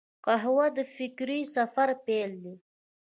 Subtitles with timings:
[0.25, 2.55] قهوه د فکري سفر پیل دی